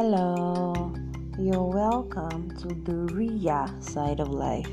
[0.00, 0.94] Hello,
[1.40, 4.70] you're welcome to the RIA side of life.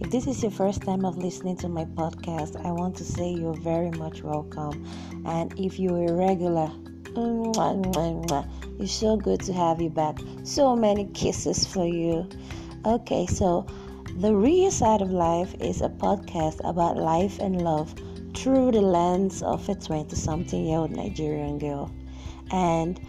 [0.00, 3.30] If this is your first time of listening to my podcast, I want to say
[3.30, 4.86] you're very much welcome.
[5.24, 6.70] And if you're a regular,
[8.78, 10.18] it's so good to have you back.
[10.44, 12.28] So many kisses for you.
[12.84, 13.66] Okay, so
[14.18, 17.94] the RIA side of life is a podcast about life and love
[18.34, 21.90] through the lens of a 20 something year old Nigerian girl.
[22.52, 23.00] And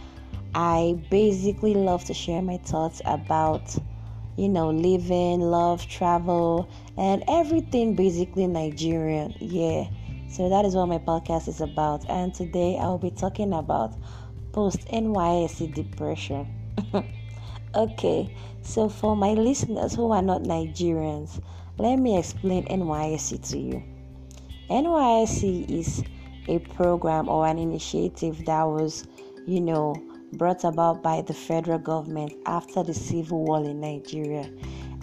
[0.54, 3.74] I basically love to share my thoughts about,
[4.36, 9.34] you know, living, love, travel, and everything basically Nigerian.
[9.40, 9.86] Yeah.
[10.28, 12.08] So that is what my podcast is about.
[12.08, 13.94] And today I'll be talking about
[14.52, 16.46] post NYSC depression.
[17.74, 18.36] okay.
[18.60, 21.40] So for my listeners who are not Nigerians,
[21.78, 23.82] let me explain NYSC to you.
[24.68, 26.02] NYSC is
[26.48, 29.06] a program or an initiative that was,
[29.46, 29.94] you know,
[30.32, 34.50] brought about by the federal government after the civil war in Nigeria.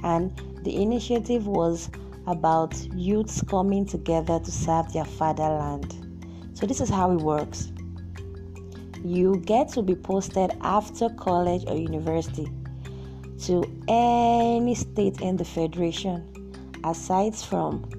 [0.04, 0.32] And
[0.64, 1.90] the initiative was
[2.28, 5.96] about youths coming together to serve their fatherland.
[6.54, 7.72] So, this is how it works
[9.04, 12.52] you get to be posted after college or university
[13.40, 16.26] to any state in the federation
[16.84, 17.90] aside from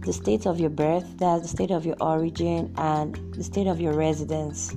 [0.00, 3.80] the state of your birth, that's the state of your origin, and the state of
[3.80, 4.76] your residence.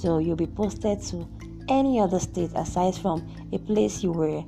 [0.00, 1.28] So you'll be posted to
[1.68, 4.42] any other state aside from a place you were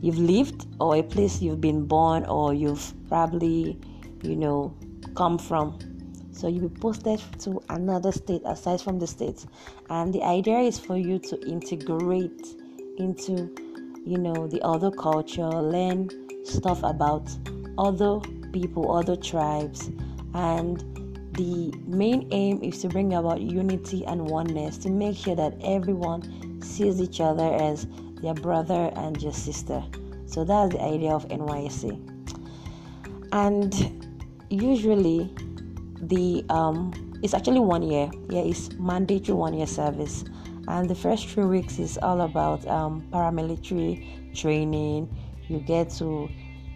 [0.00, 3.78] you've lived or a place you've been born or you've probably
[4.24, 4.74] you know
[5.14, 5.78] come from.
[6.32, 9.46] So you'll be posted to another state aside from the state
[9.88, 12.44] and the idea is for you to integrate
[12.98, 13.54] into
[14.04, 16.10] you know the other culture learn
[16.44, 17.30] stuff about
[17.78, 18.18] other
[18.52, 19.92] people other tribes
[20.34, 20.91] and
[21.32, 26.60] the main aim is to bring about unity and oneness to make sure that everyone
[26.62, 27.86] sees each other as
[28.20, 29.82] their brother and your sister.
[30.26, 32.08] So that's the idea of NYSC.
[33.32, 34.06] And
[34.50, 35.34] usually,
[36.02, 38.10] the um, it's actually one year.
[38.28, 40.24] Yeah, it's mandatory one year service,
[40.68, 45.08] and the first three weeks is all about um, paramilitary training.
[45.48, 46.28] You get to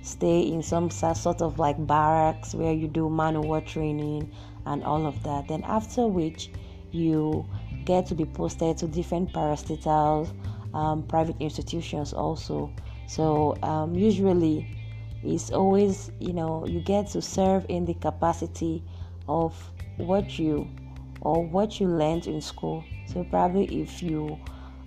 [0.07, 4.31] stay in some sort of like barracks where you do manual training
[4.65, 5.49] and all of that.
[5.49, 6.51] Then after which
[6.93, 7.45] you
[7.85, 10.33] get to be posted to different parastatals,
[10.75, 12.73] um, private institutions also.
[13.09, 14.69] So um, usually
[15.25, 18.85] it's always you know you get to serve in the capacity
[19.29, 19.57] of
[19.97, 20.69] what you
[21.21, 22.85] or what you learned in school.
[23.07, 24.39] So probably if you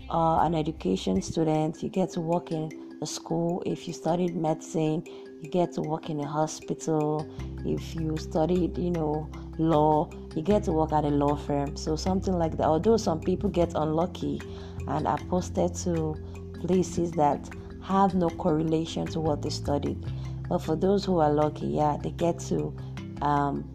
[0.10, 3.64] are an education student, you get to work in a school.
[3.66, 5.04] If you studied medicine,
[5.42, 7.28] you get to work in a hospital.
[7.66, 11.76] If you studied, you know, law, you get to work at a law firm.
[11.76, 12.66] So something like that.
[12.66, 14.42] Although some people get unlucky
[14.88, 16.16] and are posted to
[16.62, 17.50] places that
[17.84, 20.04] have no correlation to what they studied.
[20.48, 22.76] But for those who are lucky, yeah, they get to
[23.22, 23.72] um,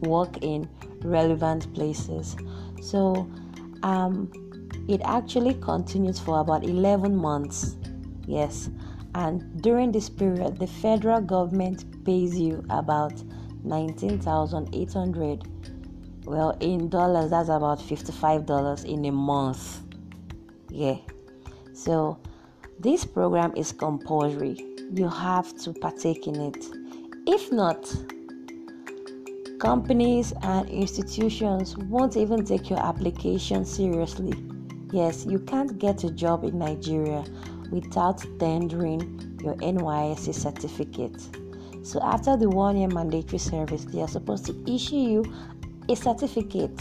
[0.00, 0.68] work in
[1.02, 2.36] relevant places.
[2.82, 3.30] So
[3.82, 4.30] um,
[4.88, 7.76] it actually continues for about 11 months
[8.30, 8.70] Yes.
[9.16, 13.12] And during this period, the federal government pays you about
[13.64, 15.48] 19,800.
[16.24, 19.82] Well, in dollars, that's about $55 in a month.
[20.70, 20.98] Yeah.
[21.72, 22.18] So,
[22.78, 24.64] this program is compulsory.
[24.94, 26.64] You have to partake in it.
[27.26, 27.92] If not,
[29.58, 34.34] companies and institutions won't even take your application seriously.
[34.92, 37.24] Yes, you can't get a job in Nigeria
[37.70, 41.20] without tendering your NYSC certificate.
[41.82, 45.34] So, after the one year mandatory service, they are supposed to issue you
[45.88, 46.78] a certificate.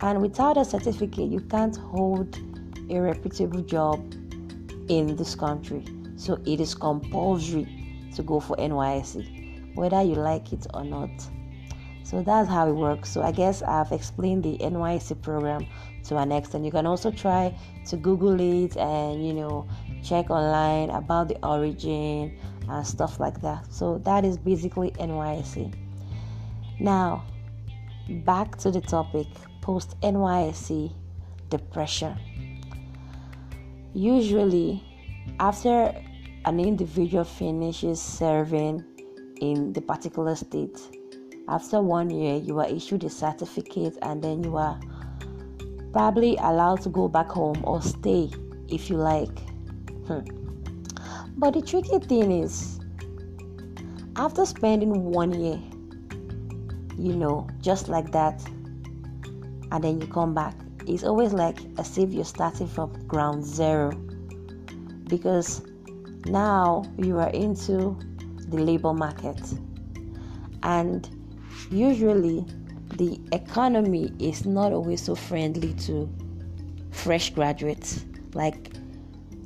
[0.00, 2.38] And without a certificate, you can't hold
[2.90, 4.00] a reputable job
[4.88, 5.84] in this country.
[6.16, 7.68] So, it is compulsory
[8.14, 11.10] to go for NYSC, whether you like it or not.
[12.04, 13.10] So that's how it works.
[13.10, 15.66] So I guess I've explained the NYSC program
[16.04, 16.64] to an extent.
[16.64, 17.56] You can also try
[17.86, 19.66] to Google it and you know
[20.04, 22.36] check online about the origin
[22.68, 23.72] and stuff like that.
[23.72, 25.74] So that is basically NYSC.
[26.80, 27.24] Now,
[28.24, 29.26] back to the topic
[29.60, 30.92] post NYSC
[31.48, 32.16] depression.
[33.94, 34.82] Usually,
[35.40, 35.94] after
[36.44, 38.84] an individual finishes serving
[39.40, 40.78] in the particular state,
[41.48, 44.78] after one year, you are issued a certificate and then you are
[45.92, 48.30] probably allowed to go back home or stay
[48.68, 49.38] if you like.
[50.06, 50.20] Hmm.
[51.36, 52.78] But the tricky thing is,
[54.16, 55.60] after spending one year,
[56.98, 58.44] you know, just like that,
[59.72, 60.54] and then you come back,
[60.86, 63.90] it's always like as if you're starting from ground zero
[65.08, 65.62] because
[66.26, 67.96] now you are into
[68.48, 69.40] the labor market
[70.62, 71.08] and
[71.70, 72.44] usually
[72.96, 76.08] the economy is not always so friendly to
[76.90, 78.04] fresh graduates
[78.34, 78.73] like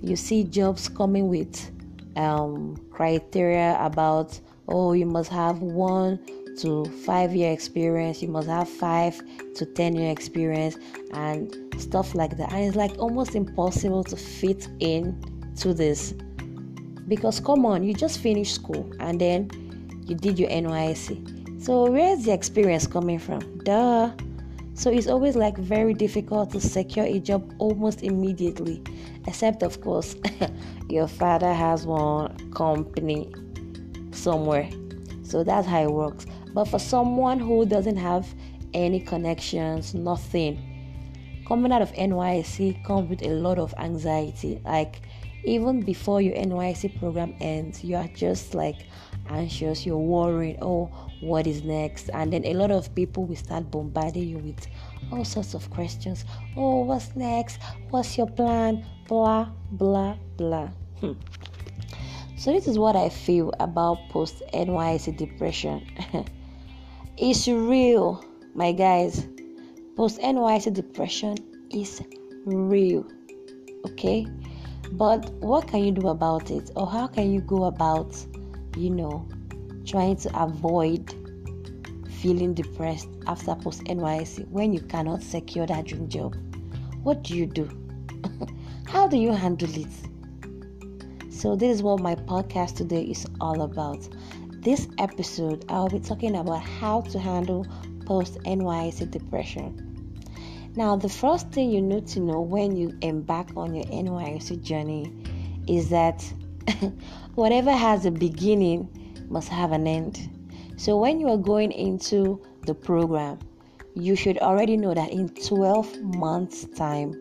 [0.03, 1.71] you see jobs coming with
[2.17, 6.19] um, criteria about oh you must have one
[6.59, 9.21] to five year experience you must have five
[9.55, 10.77] to ten year experience
[11.13, 12.53] and stuff like that.
[12.53, 15.17] And it's like almost impossible to fit in
[15.59, 16.15] to this.
[17.07, 19.51] Because come on you just finished school and then
[20.07, 23.41] you did your NYSC so where's the experience coming from?
[23.65, 24.13] Duh
[24.79, 28.81] so it's always like very difficult to secure a job almost immediately
[29.27, 30.15] except of course
[30.89, 33.29] your father has one company
[34.13, 34.71] somewhere.
[35.23, 36.27] So that's how it works.
[36.55, 38.27] But for someone who doesn't have
[38.73, 40.65] any connections nothing
[41.47, 44.61] coming out of NYSC comes with a lot of anxiety.
[44.65, 45.03] Like
[45.45, 48.87] even before your NYSC program ends you are just like
[49.31, 52.11] anxious you're worried oh what is next?
[52.13, 54.67] And then a lot of people will start bombarding you with
[55.13, 56.25] all sorts of questions.
[56.57, 57.59] Oh what's next?
[57.91, 58.85] What's your plan?
[59.07, 60.69] Blah blah blah.
[61.01, 61.13] Hmm.
[62.37, 65.87] so this is what i feel about post NYSC depression.
[67.17, 68.25] It's real
[68.55, 69.27] my guys.
[69.97, 71.37] Post NYSC depression
[71.71, 72.01] is
[72.45, 73.05] real
[73.87, 74.27] okay?
[74.93, 76.71] But what can you do about it?
[76.77, 78.17] Or how can you go about
[78.77, 79.27] you know
[79.89, 81.15] trying to avoid
[82.21, 86.37] feeling depressed after post NYSC when you cannot secure that dream job?
[87.03, 87.69] What do you do?
[88.89, 91.33] How do you handle it?
[91.33, 94.07] So, this is what my podcast today is all about.
[94.61, 97.67] This episode, I'll be talking about how to handle
[98.05, 99.85] post NYSC depression.
[100.75, 105.13] Now, the first thing you need to know when you embark on your NYSC journey
[105.67, 106.23] is that
[107.37, 108.89] whatever has a beginning
[109.29, 110.31] must have an end.
[110.77, 113.39] So when you are going into the program,
[113.95, 117.15] you should already know that in 12 months' time,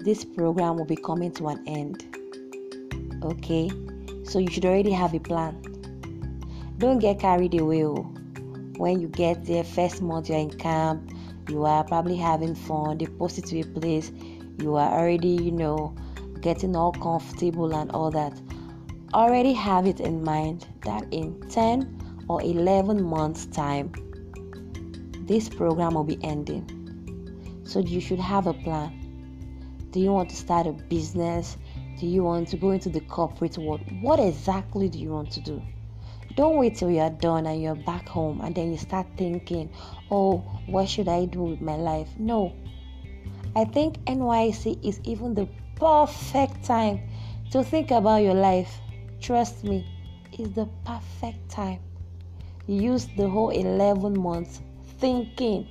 [0.00, 2.04] this program will be coming to an end.
[3.22, 3.70] Okay?
[4.24, 5.60] So you should already have a plan.
[6.78, 7.84] Don't get carried away.
[7.84, 8.14] Oh.
[8.76, 11.10] When you get there, first month you're in camp,
[11.48, 14.12] you are probably having fun, they post to a place,
[14.58, 15.94] you are already, you know,
[16.40, 18.47] getting all comfortable and all that
[19.14, 23.92] already have it in mind that in 10 or 11 months' time,
[25.26, 26.74] this program will be ending.
[27.64, 29.88] So, you should have a plan.
[29.90, 31.56] Do you want to start a business?
[31.98, 33.80] Do you want to go into the corporate world?
[34.00, 35.62] What exactly do you want to do?
[36.36, 39.70] Don't wait till you're done and you're back home and then you start thinking,
[40.10, 42.08] oh, what should I do with my life?
[42.18, 42.54] No.
[43.56, 47.00] I think NYSC is even the perfect time
[47.50, 48.80] to think about your life
[49.20, 49.86] Trust me,
[50.32, 51.80] it's the perfect time.
[52.66, 54.60] Use the whole 11 months
[54.98, 55.66] thinking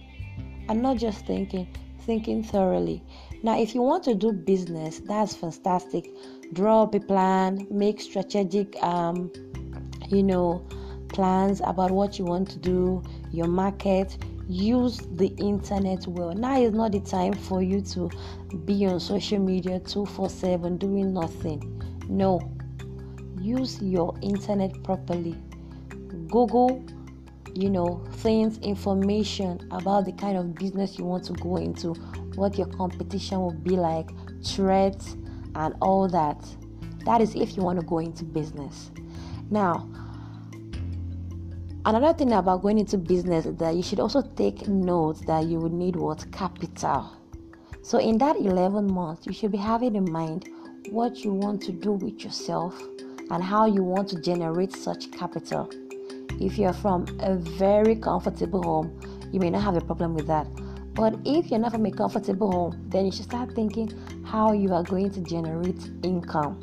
[0.68, 1.68] and not just thinking,
[2.02, 3.04] thinking thoroughly.
[3.44, 6.10] Now, if you want to do business, that's fantastic.
[6.54, 9.32] Draw up a plan, make strategic, um,
[10.08, 10.66] you know,
[11.10, 14.18] plans about what you want to do, your market.
[14.50, 16.34] Use the internet well.
[16.34, 18.10] Now is not the time for you to
[18.66, 21.84] be on social media 247 doing nothing.
[22.08, 22.40] No,
[23.48, 25.36] use your internet properly.
[26.28, 26.84] Google,
[27.54, 31.94] you know, things, information about the kind of business you want to go into,
[32.36, 34.10] what your competition will be like,
[34.44, 35.16] threats,
[35.56, 36.44] and all that.
[37.06, 38.92] That is if you want to go into business.
[39.50, 39.90] Now,
[41.86, 45.60] another thing about going into business is that you should also take note that you
[45.60, 47.14] would need what capital.
[47.82, 50.50] So, in that 11 months, you should be having in mind
[50.90, 52.82] what you want to do with yourself
[53.30, 55.70] and how you want to generate such capital.
[56.40, 59.00] If you're from a very comfortable home,
[59.32, 60.48] you may not have a problem with that.
[60.94, 63.92] But if you're not from a comfortable home, then you should start thinking
[64.26, 66.60] how you are going to generate income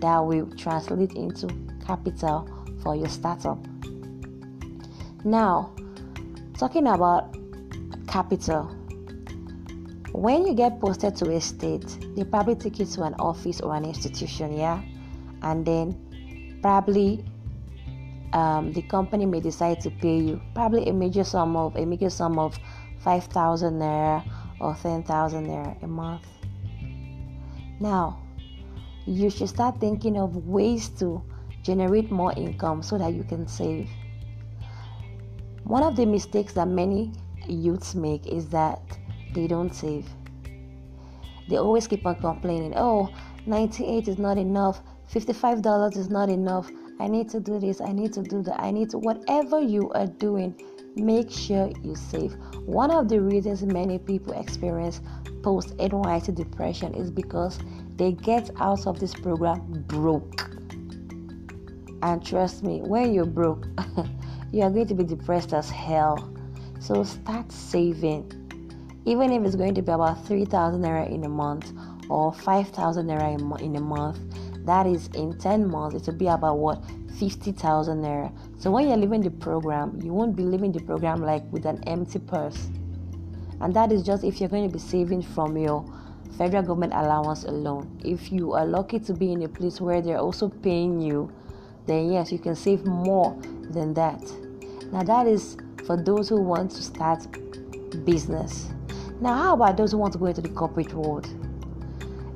[0.00, 1.48] that will translate into
[1.84, 2.48] capital
[2.82, 3.58] for your startup.
[5.24, 5.74] Now,
[6.58, 7.36] talking about
[8.08, 8.64] capital,
[10.12, 13.76] when you get posted to a state, they probably take you to an office or
[13.76, 14.82] an institution, yeah?
[15.42, 17.24] And then probably
[18.32, 22.10] um, the company may decide to pay you probably a major sum of a major
[22.10, 22.58] sum of
[23.02, 24.24] 5000 naira
[24.60, 26.26] or 10000 naira a month.
[27.80, 28.20] Now
[29.06, 31.22] you should start thinking of ways to
[31.62, 33.88] generate more income so that you can save.
[35.64, 37.12] One of the mistakes that many
[37.48, 38.80] youths make is that
[39.34, 40.08] they don't save.
[41.48, 43.10] They always keep on complaining oh
[43.46, 46.70] 98 is not enough $55 is not enough.
[46.98, 49.90] I need to do this i need to do that i need to whatever you
[49.92, 50.54] are doing
[50.96, 52.34] make sure you save.
[52.66, 55.00] One of the reasons many people experience
[55.42, 57.58] post NYSC depression is because
[57.96, 60.50] they get out of this program broke.
[62.02, 63.66] And trust me when you're broke
[64.52, 66.32] you are going to be depressed as hell.
[66.80, 68.36] So start saving.
[69.04, 71.72] Even if it's going to be about 3000 naira in a month
[72.08, 74.18] or 5000 naira in a month
[74.64, 76.82] that is in 10 months it will be about what
[77.18, 78.32] 50,000 naira.
[78.58, 81.82] So when you're leaving the program you won't be leaving the program like with an
[81.86, 82.68] empty purse.
[83.60, 85.84] And that is just if you're going to be saving from your
[86.38, 88.00] federal government allowance alone.
[88.04, 91.32] If you are lucky to be in a place where they're also paying you
[91.86, 93.36] then yes you can save more
[93.70, 94.22] than that.
[94.92, 97.26] Now that is for those who want to start
[98.04, 98.70] business.
[99.20, 101.26] Now, how about those who want to go into the corporate world?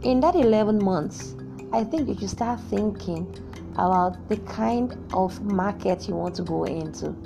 [0.03, 1.35] In that 11 months,
[1.75, 3.27] I think you should start thinking
[3.73, 7.17] about the kind of market you want to go into.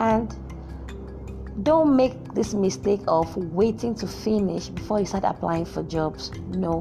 [0.00, 0.34] And
[1.62, 6.32] don't make this mistake of waiting to finish before you start applying for jobs.
[6.48, 6.80] No.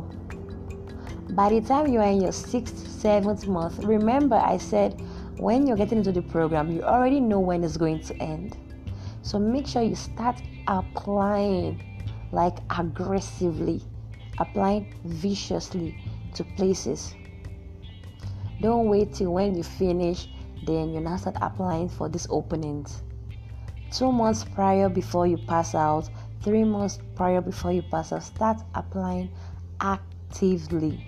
[1.29, 4.99] By the time you are in your sixth, seventh month, remember I said
[5.37, 8.57] when you're getting into the program, you already know when it's going to end.
[9.21, 13.83] So make sure you start applying like aggressively,
[14.39, 15.95] applying viciously
[16.35, 17.15] to places.
[18.61, 20.27] Don't wait till when you finish,
[20.65, 23.01] then you now start applying for these openings.
[23.91, 26.09] Two months prior before you pass out,
[26.41, 29.29] three months prior before you pass out, start applying
[29.79, 31.03] actively.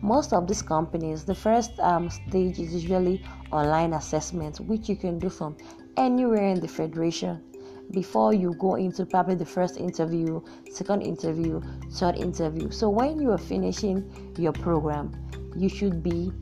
[0.00, 3.22] Most of these companies, the first um, stage is usually
[3.52, 5.56] online assessment, which you can do from
[5.96, 7.42] anywhere in the federation
[7.90, 10.40] before you go into probably the first interview,
[10.70, 11.60] second interview,
[11.92, 12.70] third interview.
[12.70, 15.12] So when you are finishing your program,
[15.56, 16.32] you should be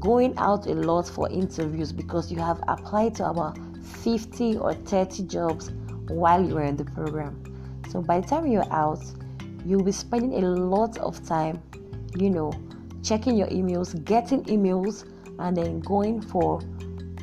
[0.00, 5.22] going out a lot for interviews because you have applied to about 50 or 30
[5.24, 5.70] jobs
[6.08, 7.42] while you are in the program.
[7.90, 9.02] So by the time you're out,
[9.64, 11.62] you'll be spending a lot of time,
[12.16, 12.52] you know,
[13.02, 16.60] checking your emails, getting emails, and then going for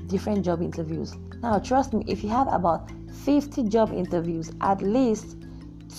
[0.08, 1.16] different job interviews.
[1.44, 2.90] Now, trust me, if you have about
[3.26, 5.36] 50 job interviews, at least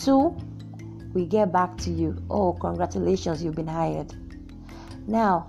[0.00, 0.34] two
[1.12, 2.16] we get back to you.
[2.30, 4.14] Oh, congratulations, you've been hired.
[5.06, 5.46] Now,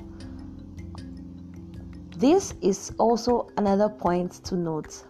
[2.17, 5.01] this is also another point to note.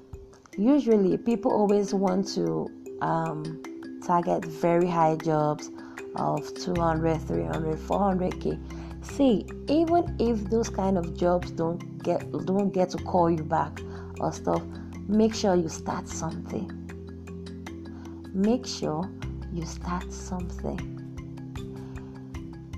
[0.55, 2.69] Usually, people always want to
[3.01, 3.63] um,
[4.05, 5.71] target very high jobs
[6.15, 9.03] of 200, 300, 400k.
[9.03, 13.81] See, even if those kind of jobs don't get don't get to call you back,
[14.19, 14.63] or stuff,
[15.07, 16.69] make sure you start something.
[18.33, 19.09] Make sure
[19.53, 20.91] you start something.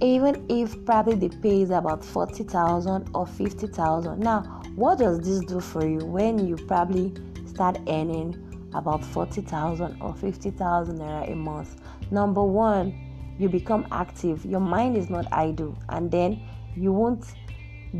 [0.01, 4.19] Even if probably the pay is about 40,000 or 50,000.
[4.19, 4.41] Now,
[4.75, 7.13] what does this do for you when you probably
[7.47, 11.81] start earning about 40,000 or 50,000 naira a month?
[12.11, 12.93] Number one,
[13.39, 14.45] you become active.
[14.45, 16.41] Your mind is not idle, and then
[16.75, 17.25] you won't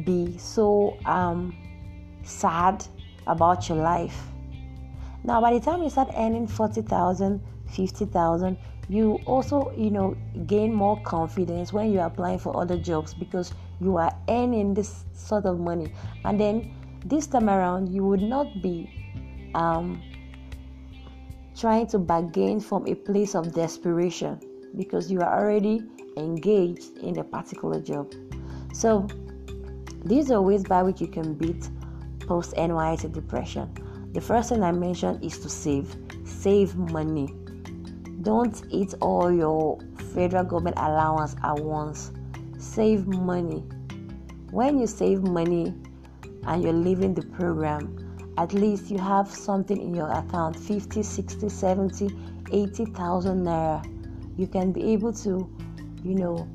[0.03, 1.55] be so um,
[2.23, 2.85] sad
[3.27, 4.23] about your life.
[5.23, 8.57] Now, by the time you start earning 40,000, 50,000,
[8.89, 10.15] you also, you know,
[10.45, 15.45] gain more confidence when you're applying for other jobs because you are earning this sort
[15.45, 15.91] of money.
[16.23, 16.73] And then
[17.05, 18.89] this time around, you would not be
[19.55, 20.01] um,
[21.57, 24.39] trying to bargain from a place of desperation
[24.77, 25.83] because you are already
[26.15, 28.13] engaged in a particular job.
[28.73, 29.07] So,
[30.05, 31.69] these are ways by which you can beat
[32.27, 33.73] post NYSC depression.
[34.13, 35.95] The first thing I mentioned is to save.
[36.25, 37.33] Save money.
[38.21, 39.79] Don't eat all your
[40.13, 42.11] federal government allowance at once.
[42.57, 43.63] Save money.
[44.51, 45.73] When you save money
[46.43, 47.97] and you're leaving the program,
[48.37, 52.09] at least you have something in your account 50, 60, 70,
[52.51, 54.37] 80,000 naira.
[54.37, 55.49] You can be able to,
[56.03, 56.47] you know,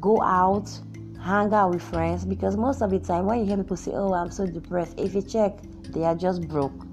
[0.00, 0.70] go out
[1.22, 4.12] hang out with friends because most of the time when you hear people say, Oh,
[4.12, 5.58] I'm so depressed, if you check,
[5.90, 6.86] they are just broke.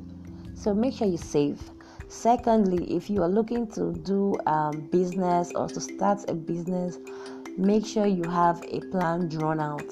[0.53, 1.61] So make sure you save.
[2.09, 6.97] Secondly, if you are looking to do um, business or to start a business,
[7.57, 9.87] make sure you have a plan drawn out.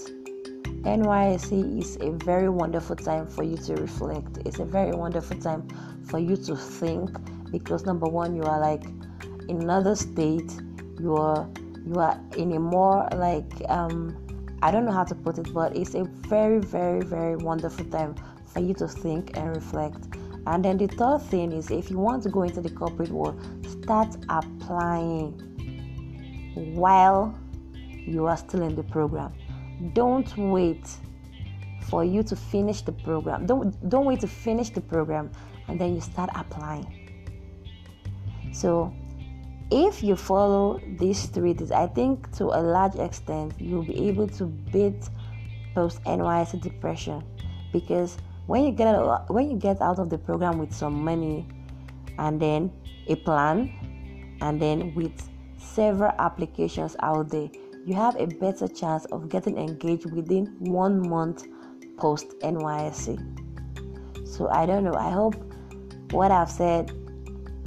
[0.86, 4.40] NYSC is a very wonderful time for you to reflect.
[4.46, 5.68] It's a very wonderful time
[6.04, 7.10] for you to think
[7.52, 8.84] because number one, you are like
[9.50, 10.52] in another state.
[11.00, 11.50] You are
[11.86, 14.25] you are in a more like um,
[14.66, 18.16] I don't know how to put it, but it's a very, very, very wonderful time
[18.48, 20.08] for you to think and reflect.
[20.48, 23.40] And then the third thing is if you want to go into the corporate world,
[23.84, 25.34] start applying.
[26.56, 27.38] while
[28.08, 29.32] you are still in the program.
[29.94, 30.88] Don't wait
[31.90, 33.46] for you to finish the program.
[33.46, 35.30] Don't don't wait to finish the program
[35.68, 36.88] and then you start applying.
[38.52, 38.92] So
[39.72, 44.28] if you follow these three things, I think to a large extent you'll be able
[44.28, 45.10] to beat
[45.74, 47.24] post NYSC depression
[47.74, 48.18] because
[48.48, 51.48] when you get out, when you get out of the program with some money
[52.20, 52.72] and then
[53.08, 57.50] a plan and then with several applications out there
[57.86, 61.46] you have a better chance of getting engaged within one month
[61.98, 63.18] post NYSC.
[64.28, 64.96] So I don't know.
[64.96, 65.36] I hope
[66.12, 66.90] what I've said,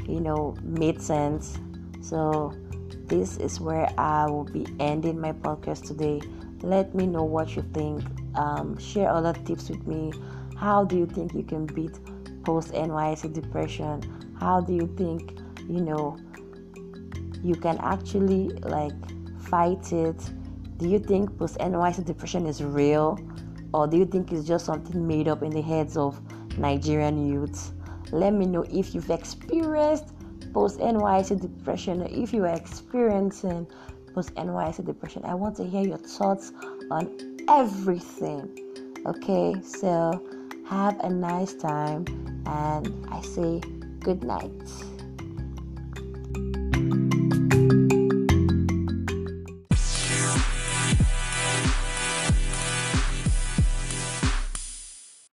[0.08, 1.58] you know, made sense.
[2.08, 2.54] So
[3.06, 6.22] this is where I will be ending my podcast today.
[6.62, 8.02] Let me know what you think.
[8.34, 10.12] Um, share other tips with me.
[10.56, 11.98] How do you think you can beat
[12.44, 14.00] post NYSC depression?
[14.40, 15.38] How do you think,
[15.68, 16.16] you know,
[17.42, 18.94] you can actually like
[19.42, 20.18] fight it?
[20.78, 23.18] Do you think post NYSC depression is real?
[23.74, 26.18] Or do you think it's just something made up in the heads of
[26.56, 27.72] Nigerian youths?
[28.12, 30.14] Let me know if you've experienced
[30.52, 33.66] post NYSC depression if you are experiencing
[34.14, 35.24] post NYSC depression.
[35.24, 36.52] I want to hear your thoughts
[36.90, 38.48] on everything.
[39.06, 40.22] Okay, so
[40.66, 42.04] have a nice time
[42.46, 43.60] and I say
[44.00, 44.52] good night.